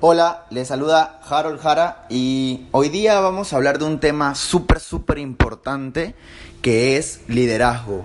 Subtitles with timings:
[0.00, 4.80] Hola, les saluda Harold Jara y hoy día vamos a hablar de un tema súper,
[4.80, 6.14] súper importante
[6.62, 8.04] que es liderazgo.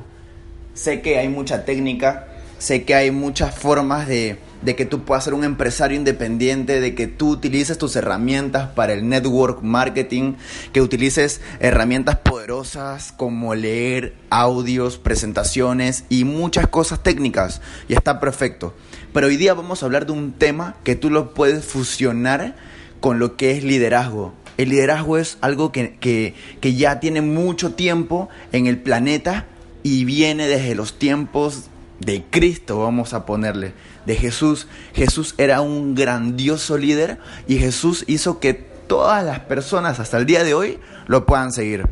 [0.73, 2.27] Sé que hay mucha técnica,
[2.59, 6.95] sé que hay muchas formas de, de que tú puedas ser un empresario independiente, de
[6.95, 10.34] que tú utilices tus herramientas para el network marketing,
[10.73, 17.61] que utilices herramientas poderosas como leer audios, presentaciones y muchas cosas técnicas.
[17.87, 18.73] Y está perfecto.
[19.15, 22.53] Pero hoy día vamos a hablar de un tema que tú lo puedes fusionar
[22.99, 24.34] con lo que es liderazgo.
[24.57, 29.45] El liderazgo es algo que, ya tiene mucho tiempo en el planeta
[29.84, 31.67] y viene desde los tiempos
[32.01, 33.71] de Cristo, vamos a ponerle,
[34.05, 34.67] de Jesús.
[34.93, 40.43] Jesús era un grandioso líder y Jesús hizo que todas las personas hasta el día
[40.43, 41.87] de hoy lo puedan seguir.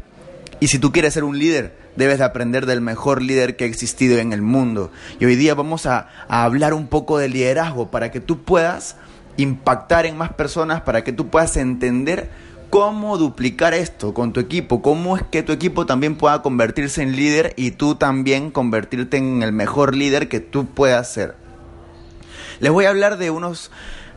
[0.60, 3.68] Y si tú quieres ser un líder, debes de aprender del mejor líder que ha
[3.68, 4.92] existido en el mundo.
[5.20, 8.96] Y hoy día vamos a, hablar un poco de liderazgo para que tú puedas
[9.38, 12.30] impactar en más personas, para que tú puedas entender
[12.70, 17.16] cómo duplicar esto con tu equipo, cómo es que tu equipo también pueda convertirse en
[17.16, 21.36] líder y tú también convertirte en el mejor líder que tú puedas ser.
[22.60, 23.72] Les voy a hablar de unos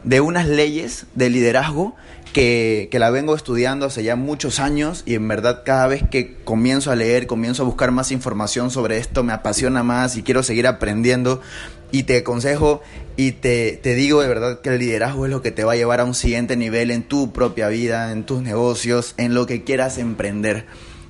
[0.05, 1.97] de unas leyes de liderazgo
[2.37, 6.91] que, la vengo estudiando hace ya muchos años y en verdad cada vez que comienzo
[6.91, 10.67] a leer, comienzo a buscar más información sobre esto, me apasiona más y quiero seguir
[10.67, 11.41] aprendiendo
[11.93, 12.83] y te aconsejo
[13.17, 15.77] y te, te, digo de verdad que el liderazgo es lo que te va a
[15.77, 19.65] llevar a un siguiente nivel en tu propia vida, en tus negocios, en lo que
[19.65, 20.67] quieras emprender.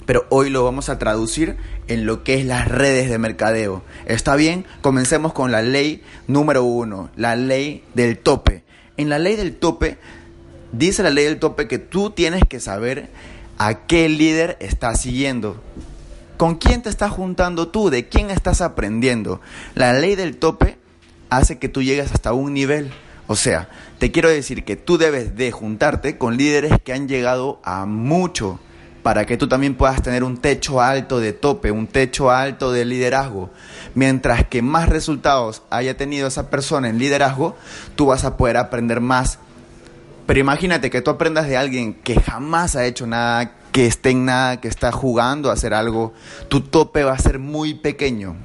[0.06, 1.56] Pero hoy lo vamos a traducir
[1.88, 3.82] en lo que es las redes de mercadeo.
[4.04, 4.64] ¿Está bien?
[4.80, 8.62] Comencemos con la ley número uno, la ley del tope.
[8.96, 9.98] En la ley del tope
[10.76, 13.08] Dice la ley del tope que tú tienes que saber
[13.56, 15.56] a qué líder estás siguiendo.
[16.36, 17.88] ¿Con quién te estás juntando tú?
[17.88, 19.40] ¿De quién estás aprendiendo?
[19.74, 20.76] La ley del tope
[21.30, 22.90] hace que tú llegues hasta un nivel.
[23.26, 27.58] O sea, te quiero decir que tú debes de juntarte con líderes que han llegado
[27.64, 28.60] a mucho
[29.02, 32.84] para que tú también puedas tener un techo alto de tope, un techo alto de
[32.84, 33.48] liderazgo.
[33.94, 37.56] Mientras que más resultados haya tenido esa persona en liderazgo,
[37.94, 39.38] tú vas a poder aprender más
[40.26, 44.24] pero imagínate que tú aprendas de alguien que jamás ha hecho nada, que esté en
[44.24, 46.12] nada, que está jugando a hacer algo,
[46.48, 48.36] tu tope va a ser muy pequeño.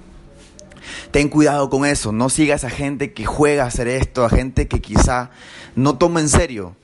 [1.12, 4.68] Ten cuidado con eso, no sigas a gente que juega a hacer esto, a gente
[4.68, 5.32] que quizá
[5.76, 6.76] no toma en serio.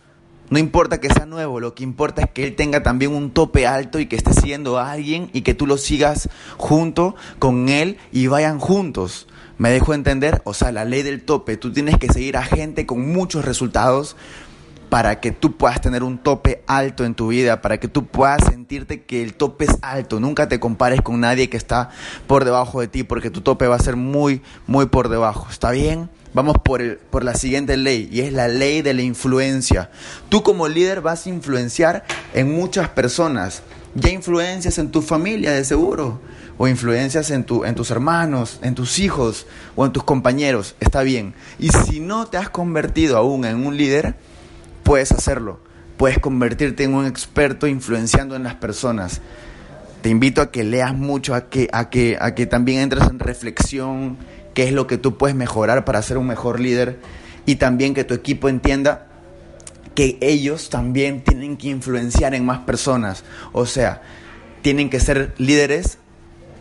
[0.49, 3.67] No importa que sea nuevo, lo que importa es que él tenga también un tope
[3.67, 8.27] alto y que esté siendo alguien y que tú lo sigas junto con él y
[8.27, 9.27] vayan juntos.
[9.57, 10.41] ¿Me dejo entender?
[10.45, 14.15] O sea, la ley del tope, tú tienes que seguir a gente con muchos resultados
[14.89, 18.43] para que tú puedas tener un tope alto en tu vida, para que tú puedas
[18.45, 20.19] sentirte que el tope es alto.
[20.19, 21.89] Nunca te compares con nadie que está
[22.27, 25.47] por debajo de ti, porque tu tope va a ser muy, muy por debajo.
[25.49, 26.09] ¿Está bien?
[26.33, 29.89] Vamos por, el, por la siguiente ley, y es la ley de la influencia.
[30.29, 33.63] Tú como líder vas a influenciar en muchas personas.
[33.95, 36.21] Ya influencias en tu familia, de seguro,
[36.57, 40.75] o influencias en, tu, en tus hermanos, en tus hijos o en tus compañeros.
[40.79, 41.33] Está bien.
[41.59, 44.15] Y si no te has convertido aún en un líder,
[44.87, 45.59] puedes hacerlo.
[45.97, 49.19] Puedes convertirte en un experto influenciando en las personas.
[50.01, 53.19] Te invito a que leas mucho, a que, a que, a que también entres en
[53.19, 54.17] reflexión,
[54.53, 56.99] qué es lo que tú puedes mejorar para ser un mejor líder
[57.45, 59.07] y también que tu equipo entienda
[59.93, 63.25] que ellos también tienen que influenciar en más personas.
[63.51, 64.01] O sea,
[64.61, 65.97] tienen que ser líderes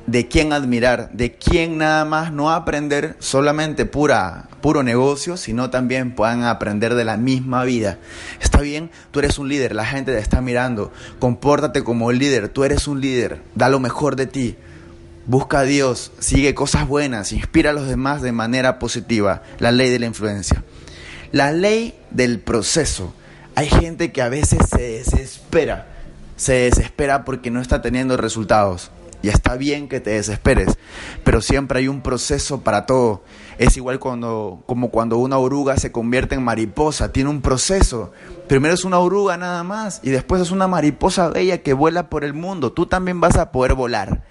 [0.06, 6.14] de quién admirar, de quién nada más no aprender solamente pura, puro negocio, sino también
[6.14, 7.98] puedan aprender de la misma vida.
[8.40, 12.64] Está bien, tú eres un líder, la gente te está mirando, compórtate como líder, tú
[12.64, 14.56] eres un líder, da lo mejor de ti.
[15.26, 19.42] Busca a Dios, sigue cosas buenas, inspira a los demás de manera positiva.
[19.58, 20.62] La ley de la influencia.
[21.32, 23.12] La ley del proceso.
[23.56, 25.88] Hay gente que a veces se desespera,
[26.36, 28.92] se desespera porque no está teniendo resultados.
[29.26, 30.78] Y está bien que te desesperes,
[31.24, 33.24] pero siempre hay un proceso para todo.
[33.58, 38.12] Es igual cuando, como cuando una oruga se convierte en mariposa, tiene un proceso.
[38.46, 42.22] Primero es una oruga nada más y después es una mariposa bella que vuela por
[42.22, 42.70] el mundo.
[42.72, 44.22] Tú también vas a poder volar.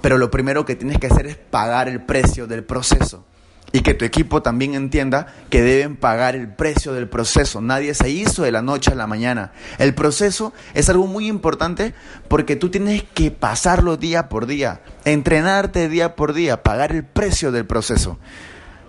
[0.00, 3.24] Pero lo primero que tienes que hacer es pagar el precio del proceso.
[3.72, 7.60] Y que tu equipo también entienda que deben pagar el precio del proceso.
[7.60, 9.52] Nadie se hizo de la noche a la mañana.
[9.78, 11.94] El proceso es algo muy importante
[12.28, 17.50] porque tú tienes que pasarlo día por día, entrenarte día por día, pagar el precio
[17.50, 18.18] del proceso.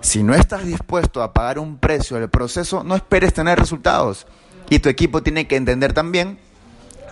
[0.01, 4.27] Si no estás dispuesto a pagar un precio del proceso, no esperes tener resultados.
[4.69, 6.38] Y tu equipo tiene que entender también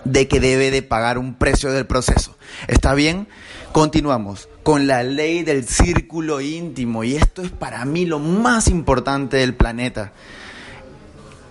[0.04, 2.36] de que debe de pagar un precio del proceso.
[2.68, 3.28] ¿Está bien?
[3.72, 9.38] Continuamos con la ley del círculo íntimo y esto es para mí lo más importante
[9.38, 10.12] del planeta.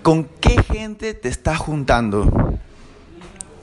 [0.02, 2.58] ¿Con qué gente te estás juntando?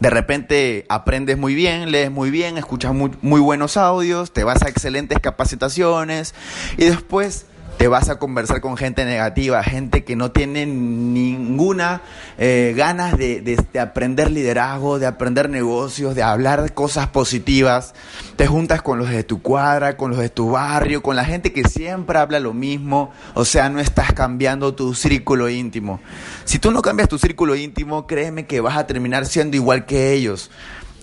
[0.01, 4.63] De repente aprendes muy bien, lees muy bien, escuchas muy, muy buenos audios, te vas
[4.63, 6.35] a excelentes capacitaciones
[6.77, 7.47] y después
[7.79, 12.03] te vas a conversar con gente negativa, gente que no tiene ninguna
[12.37, 17.95] eh, ganas de, de, aprender liderazgo, de aprender negocios, de hablar cosas positivas.
[18.35, 21.53] Te juntas con los de tu cuadra, con los de tu barrio, con la gente
[21.53, 23.13] que siempre habla lo mismo.
[23.35, 26.01] O sea, no estás cambiando tu círculo íntimo.
[26.45, 30.13] Si tú no cambias tu círculo íntimo, créeme que vas a terminar siendo igual que
[30.13, 30.51] ellos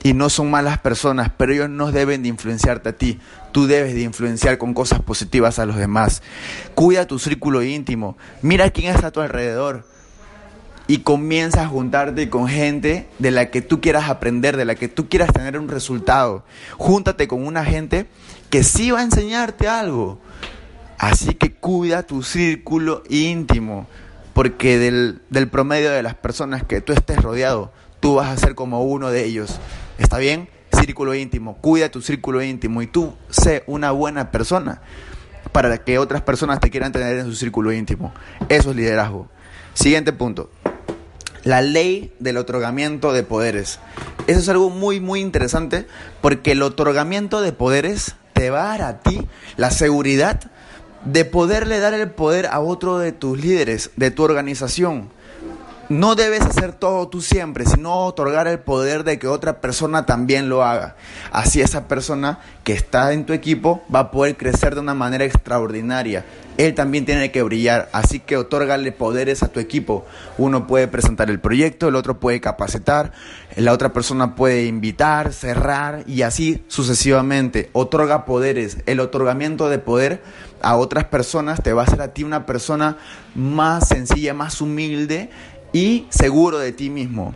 [0.05, 3.19] y no son malas personas, pero ellos no deben de influenciarte a ti.
[3.51, 6.21] Tú debes de influenciar con cosas positivas a los demás.
[6.75, 8.15] Cuida tu círculo íntimo.
[8.43, 9.83] Mira quién está a tu alrededor.
[10.85, 14.89] Y comienza a juntarte con gente de la que tú quieras aprender, de la que
[14.89, 16.43] tú quieras tener un resultado.
[16.77, 18.05] Júntate con una gente
[18.51, 20.19] que sí va a enseñarte algo.
[20.99, 23.87] Así que cuida tu círculo íntimo.
[24.33, 27.71] Porque del, promedio de las personas que tú estés rodeado,
[28.01, 29.59] tú vas a ser como uno de ellos.
[29.97, 30.49] ¿Está bien?
[30.71, 31.57] Círculo íntimo.
[31.57, 34.81] Cuida tu círculo íntimo y tú sé una buena persona
[35.51, 38.13] para que otras personas te quieran tener en su círculo íntimo.
[38.49, 39.29] Eso es liderazgo.
[39.73, 40.49] Siguiente punto.
[41.43, 43.79] La ley del otorgamiento de poderes.
[44.27, 45.87] Eso es algo muy, muy interesante
[46.21, 49.25] porque el otorgamiento de poderes te va a dar a ti
[49.55, 50.51] la seguridad
[51.05, 55.09] de poderle dar el poder a otro de tus líderes, de tu organización.
[55.87, 60.49] No debes hacer todo tú siempre, sino otorgar el poder de que otra persona también
[60.49, 60.95] lo haga.
[61.31, 65.25] Así esa persona que está en tu equipo va a poder crecer de una manera
[65.25, 66.25] extraordinaria.
[66.57, 70.05] Él también tiene que brillar, así que otórgale poderes a tu equipo.
[70.39, 73.11] Uno puede presentar el proyecto, el otro puede capacitar,
[73.55, 77.69] la otra persona puede invitar, cerrar y así sucesivamente.
[77.73, 78.77] Otorga poderes.
[78.87, 80.23] El otorgamiento de poder
[80.61, 82.97] a otras personas te va a hacer a ti una persona
[83.35, 85.29] más sencilla, más humilde
[85.75, 87.35] y seguro de ti mismo,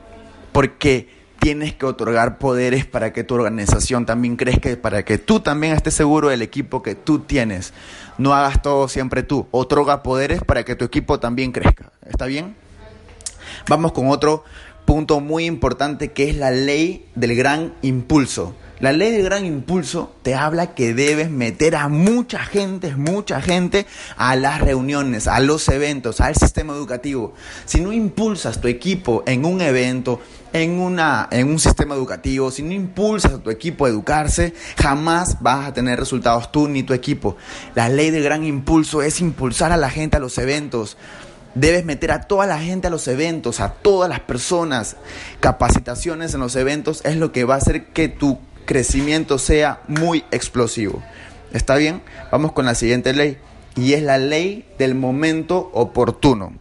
[0.53, 1.09] porque
[1.41, 5.73] tienes que otorgar poderes para que tu organización también crezca y para que tú también
[5.73, 7.73] estés seguro del equipo que tú tienes.
[8.17, 11.91] No hagas todo siempre tú, otorga poderes para que tu equipo también crezca.
[12.09, 12.55] ¿Está bien?
[13.67, 14.45] Vamos con otro
[14.89, 18.55] punto muy importante que es la ley del gran impulso.
[18.79, 23.85] La ley del gran impulso te habla que debes meter a mucha gente, mucha gente
[24.17, 27.35] a las reuniones, a los eventos, al sistema educativo.
[27.65, 30.21] Si no impulsas tu equipo en un evento,
[30.53, 35.37] en, una, en un sistema educativo, si no impulsas a tu equipo a educarse, jamás
[35.39, 37.37] vas a tener resultados tú ni tu equipo.
[37.75, 40.97] La ley del gran impulso es impulsar a la gente a los eventos.
[41.59, 44.95] Debes meter a toda la gente a los eventos, a todas las personas.
[45.41, 50.23] Capacitaciones en los eventos es lo que va a hacer que tu crecimiento sea muy
[50.31, 51.03] explosivo.
[51.51, 52.01] ¿Está bien?
[52.31, 53.37] Vamos con la siguiente ley.
[53.75, 56.53] Y es la ley del momento oportuno.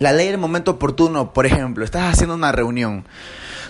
[0.00, 3.04] La ley del momento oportuno, por ejemplo, estás haciendo una reunión,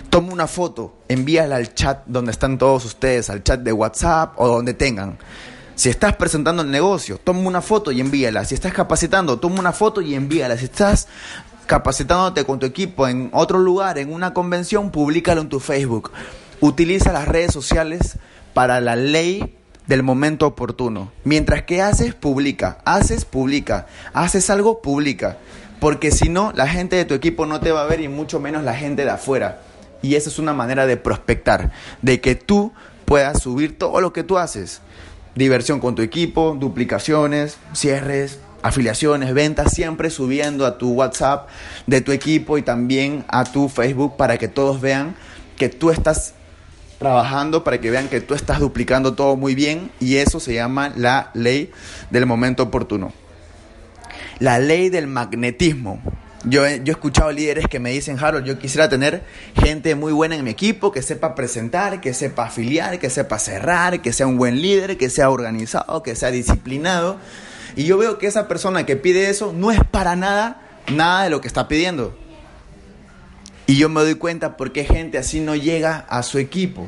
[0.09, 4.47] toma una foto, envíala al chat donde están todos ustedes, al chat de WhatsApp o
[4.47, 5.19] donde tengan.
[5.79, 8.43] Si estás presentando el negocio, toma una foto y envíala.
[8.43, 10.57] Si estás capacitando, toma una foto y envíala.
[10.57, 11.07] Si estás
[11.67, 16.11] capacitándote con tu equipo en otro lugar, en una convención, públicalo en tu Facebook.
[16.59, 18.17] Utiliza las redes sociales
[18.53, 19.55] para la ley
[19.87, 21.13] del momento oportuno.
[21.23, 22.79] Mientras que haces, publica.
[22.83, 23.87] Haces, publica.
[24.11, 25.37] Haces algo, publica.
[25.79, 28.41] Porque si no, la gente de tu equipo no te va a ver y mucho
[28.41, 29.61] menos la gente de afuera.
[30.01, 31.71] Y esa es una manera de prospectar,
[32.01, 32.73] de que tú
[33.05, 34.81] puedas subir todo lo que tú haces.
[35.39, 41.47] Diversión con tu equipo, duplicaciones, cierres, afiliaciones, ventas, siempre subiendo a tu WhatsApp
[41.87, 45.15] de tu equipo y también a tu Facebook para que todos vean
[45.55, 46.33] que tú estás
[46.97, 50.91] trabajando para que vean que tú estás duplicando todo muy bien y eso se llama
[50.97, 51.71] la ley
[52.09, 53.13] del momento oportuno.
[54.39, 56.01] La ley del magnetismo.
[56.45, 59.23] Yo, yo he escuchado líderes que me dicen, Harold, yo quisiera tener
[59.61, 64.01] gente muy buena en mi equipo, que sepa presentar, que sepa afiliar, que sepa cerrar,
[64.01, 67.17] que sea un buen líder, que sea organizado, que sea disciplinado.
[67.75, 71.29] Y yo veo que esa persona que pide eso no es para nada nada de
[71.29, 72.15] lo que está pidiendo.
[73.67, 76.87] Y yo me doy cuenta por qué gente así no llega a su equipo.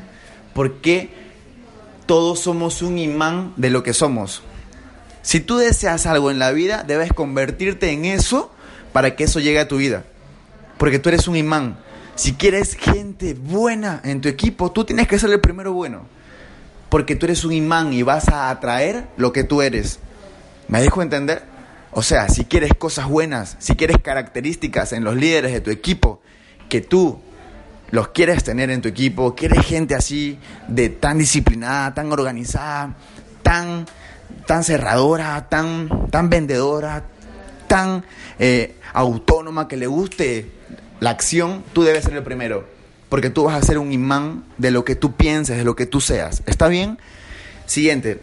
[0.53, 1.09] Porque
[2.05, 4.41] todos somos un imán de lo que somos.
[5.21, 8.51] Si tú deseas algo en la vida, debes convertirte en eso
[8.93, 10.03] para que eso llegue a tu vida.
[10.77, 11.77] Porque tú eres un imán.
[12.15, 16.07] Si quieres gente buena en tu equipo, tú tienes que ser el primero bueno.
[16.89, 19.99] Porque tú eres un imán y vas a atraer lo que tú eres.
[20.67, 21.43] ¿Me dejo entender?
[21.91, 26.21] O sea, si quieres cosas buenas, si quieres características en los líderes de tu equipo,
[26.69, 27.19] que tú
[27.91, 32.95] los quieres tener en tu equipo, quieres gente así, de tan disciplinada, tan organizada,
[33.43, 33.85] tan,
[34.47, 37.03] tan cerradora, tan, tan vendedora,
[37.71, 38.03] tan
[38.37, 40.51] eh, autónoma, que le guste
[40.99, 42.67] la acción, tú debes ser el primero.
[43.07, 45.85] Porque tú vas a ser un imán de lo que tú pienses, de lo que
[45.85, 46.43] tú seas.
[46.47, 46.99] ¿Está bien?
[47.67, 48.19] Siguiente.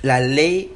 [0.00, 0.72] La ley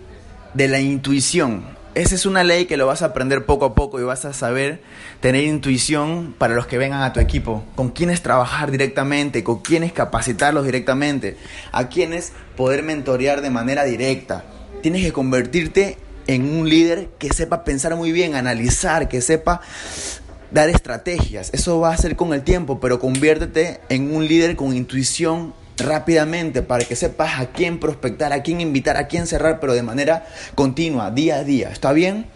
[0.53, 1.65] de la intuición.
[1.95, 4.35] Esa es una ley que lo vas a aprender poco a poco y vas a
[4.35, 4.83] saber
[5.21, 9.95] tener intuición para los que vengan a tu equipo, con quiénes trabajar directamente, con quiénes
[9.95, 11.39] capacitarlos directamente,
[11.73, 14.45] a quiénes poder mentorear de manera directa.
[14.83, 15.97] Tienes que convertirte
[16.27, 19.61] en un líder que sepa pensar muy bien, analizar, que sepa
[20.51, 21.51] dar estrategias.
[21.53, 26.63] Eso va a ser con el tiempo, pero conviértete en un líder con intuición rápidamente
[26.63, 30.27] para que sepas a quién prospectar, a quién invitar, a quién cerrar, pero de manera
[30.55, 31.71] continua, día a día.
[31.71, 32.27] ¿Está bien?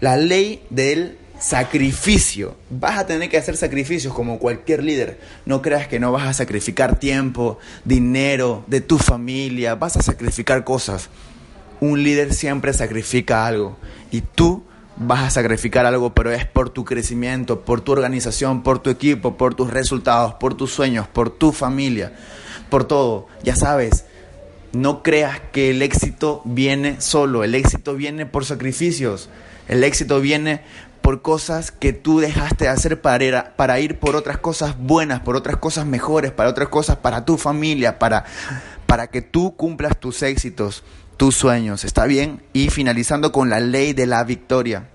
[0.00, 2.56] La ley del sacrificio.
[2.68, 5.18] Vas a tener que hacer sacrificios como cualquier líder.
[5.46, 9.74] No creas que no vas a sacrificar tiempo, dinero, de tu familia.
[9.74, 11.08] Vas a sacrificar cosas.
[11.80, 13.76] Un líder siempre sacrifica algo.
[14.10, 14.64] Y tú
[14.96, 19.36] vas a sacrificar algo, pero es por tu crecimiento, por tu organización, por tu equipo,
[19.36, 22.12] por tus resultados, por tus sueños, por tu familia
[22.70, 23.26] por todo.
[23.42, 24.06] Ya sabes,
[24.72, 29.28] no creas que el éxito viene solo, el éxito viene por sacrificios,
[29.68, 30.62] el éxito viene
[31.02, 35.56] por cosas que tú dejaste de hacer para ir, por otras cosas buenas, por otras
[35.56, 38.24] cosas mejores, para otras cosas para tu familia, para,
[38.86, 40.84] para que tú cumplas tus éxitos,
[41.20, 42.40] tus sueños, ¿está bien?
[42.54, 44.88] Y finalizando con la ley de la victoria.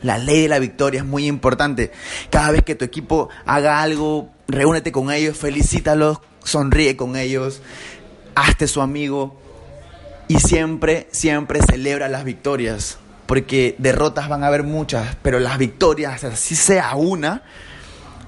[0.00, 1.90] La ley de la victoria es muy importante.
[2.30, 7.62] Cada vez que tu equipo haga algo, reúnete con ellos, felicítalos, sonríe con ellos,
[8.36, 9.40] hazte su amigo
[10.28, 12.98] y siempre, siempre celebra las victorias.
[13.26, 17.42] Porque derrotas van a haber muchas, pero las victorias, así sea una,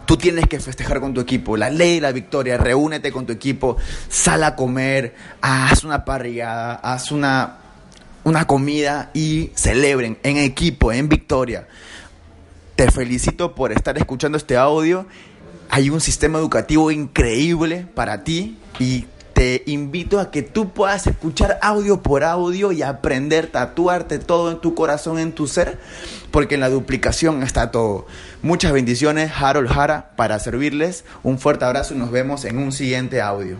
[0.06, 1.56] tú tienes que festejar con tu equipo.
[1.56, 3.76] La ley de la victoria, reúnete con tu equipo,
[4.08, 7.58] sal a comer, haz una parrillada, haz una,
[8.24, 11.66] una comida y celebren en equipo, en victoria.
[12.76, 15.06] Te felicito por estar escuchando este audio
[15.74, 19.06] hay un sistema educativo increíble para ti y
[19.42, 24.60] te invito a que tú puedas escuchar audio por audio y aprender, tatuarte todo en
[24.60, 25.80] tu corazón, en tu ser,
[26.30, 28.06] porque en la duplicación está todo.
[28.40, 31.04] Muchas bendiciones, Harold Jara, para servirles.
[31.24, 33.56] Un fuerte abrazo y nos vemos en un siguiente audio.